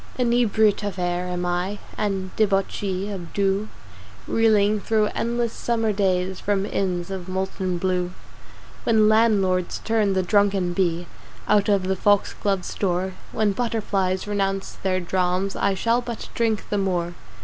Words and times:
Inebriate 0.17 0.81
of 0.81 0.97
Air 0.97 1.27
am 1.27 1.45
I 1.45 1.77
And 1.95 2.35
Debauchee 2.35 3.09
of 3.11 3.33
Dew 3.33 3.69
Reeling 4.27 4.79
thro 4.79 5.11
endless 5.13 5.53
summer 5.53 5.93
days 5.93 6.39
From 6.39 6.65
inns 6.65 7.11
of 7.11 7.29
Molten 7.29 7.77
Blue 7.77 8.11
When 8.83 9.07
"Landlords" 9.07 9.77
turn 9.83 10.13
the 10.13 10.23
drunken 10.23 10.73
Bee 10.73 11.05
Out 11.47 11.69
of 11.69 11.83
the 11.83 11.95
Foxglove's 11.95 12.73
door 12.73 13.13
When 13.31 13.51
Butterflies 13.51 14.25
renounce 14.25 14.71
their 14.71 14.99
"drams" 14.99 15.55
I 15.55 15.75
shall 15.75 16.01
but 16.01 16.29
drink 16.33 16.69
the 16.69 16.79
more! 16.79 17.13